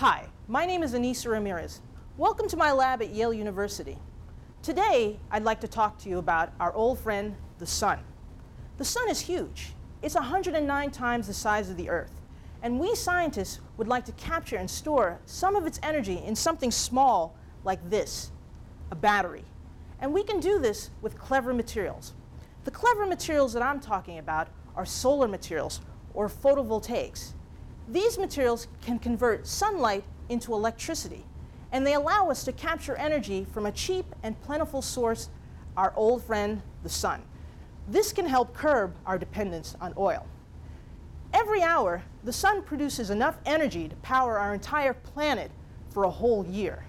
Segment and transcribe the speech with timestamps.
[0.00, 1.80] Hi, my name is Ainissa Ramirez.
[2.18, 3.96] Welcome to my lab at Yale University.
[4.60, 8.00] Today, I'd like to talk to you about our old friend, the sun.
[8.76, 9.72] The sun is huge.
[10.02, 12.20] It's 109 times the size of the Earth.
[12.62, 16.70] And we scientists would like to capture and store some of its energy in something
[16.70, 18.32] small like this,
[18.90, 19.46] a battery.
[19.98, 22.12] And we can do this with clever materials.
[22.64, 25.80] The clever materials that I'm talking about are solar materials
[26.12, 27.32] or photovoltaics.
[27.88, 31.24] These materials can convert sunlight into electricity,
[31.70, 35.28] and they allow us to capture energy from a cheap and plentiful source,
[35.76, 37.22] our old friend, the sun.
[37.88, 40.26] This can help curb our dependence on oil.
[41.32, 45.50] Every hour, the sun produces enough energy to power our entire planet
[45.90, 46.84] for a whole year.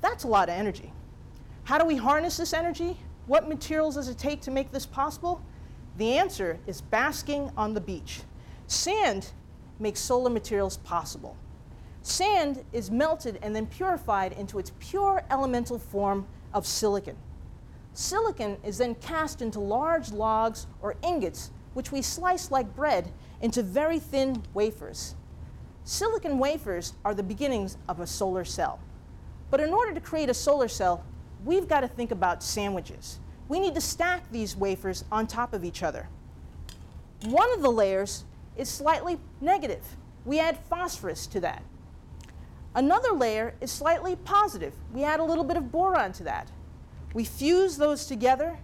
[0.00, 0.92] That's a lot of energy.
[1.64, 2.96] How do we harness this energy?
[3.26, 5.42] What materials does it take to make this possible?
[5.96, 8.20] The answer is basking on the beach.
[8.66, 9.32] Sand
[9.80, 11.36] makes solar materials possible.
[12.02, 17.16] Sand is melted and then purified into its pure elemental form of silicon.
[17.92, 23.62] Silicon is then cast into large logs or ingots, which we slice like bread into
[23.62, 25.14] very thin wafers.
[25.84, 28.80] Silicon wafers are the beginnings of a solar cell.
[29.50, 31.04] But in order to create a solar cell,
[31.44, 33.18] we've got to think about sandwiches.
[33.48, 36.08] We need to stack these wafers on top of each other.
[37.24, 38.24] One of the layers
[38.56, 39.96] is slightly negative.
[40.24, 41.62] We add phosphorus to that.
[42.74, 44.74] Another layer is slightly positive.
[44.92, 46.50] We add a little bit of boron to that.
[47.14, 48.58] We fuse those together,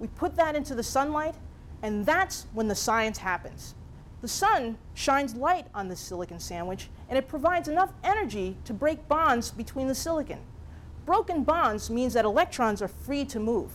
[0.00, 1.36] we put that into the sunlight,
[1.82, 3.74] and that's when the science happens.
[4.20, 9.06] The sun shines light on this silicon sandwich, and it provides enough energy to break
[9.06, 10.40] bonds between the silicon.
[11.06, 13.70] Broken bonds means that electrons are free to move.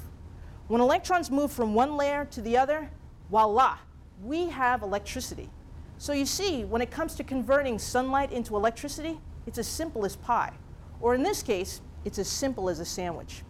[0.67, 2.89] When electrons move from one layer to the other,
[3.29, 3.77] voila,
[4.23, 5.49] we have electricity.
[5.97, 10.15] So you see, when it comes to converting sunlight into electricity, it's as simple as
[10.15, 10.53] pie.
[11.01, 13.43] Or in this case, it's as simple as a sandwich.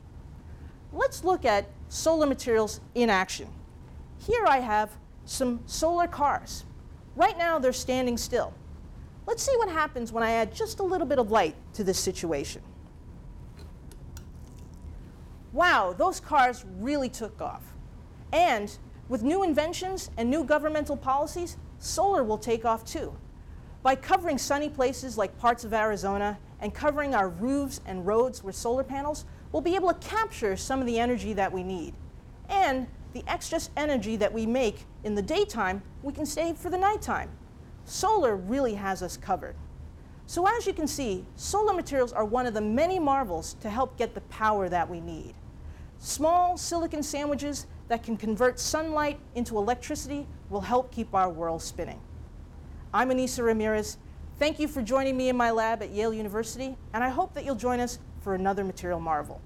[0.92, 3.48] Let's look at solar materials in action.
[4.18, 4.92] Here I have
[5.26, 6.66] some solar cars.
[7.16, 8.54] Right now they're standing still.
[9.28, 12.00] Let's see what happens when I add just a little bit of light to this
[12.00, 12.64] situation.
[15.52, 17.64] Wow, those cars really took off.
[18.34, 18.76] And
[19.10, 23.14] with new inventions and new governmental policies, solar will take off too.
[23.82, 28.56] By covering sunny places like parts of Arizona and covering our roofs and roads with
[28.56, 31.96] solar panels, we'll be able to capture some of the energy that we need.
[32.50, 36.78] And the excess energy that we make in the daytime, we can save for the
[36.78, 37.32] nighttime.
[37.86, 39.56] Solar really has us covered.
[40.28, 43.98] So as you can see, solar materials are one of the many marvels to help
[43.98, 45.34] get the power that we need.
[46.02, 52.00] Small silicon sandwiches that can convert sunlight into electricity will help keep our world spinning.
[52.94, 53.98] I'm Ainissa Ramirez.
[54.38, 57.44] Thank you for joining me in my lab at Yale University, and I hope that
[57.44, 59.42] you'll join us for another material marvel.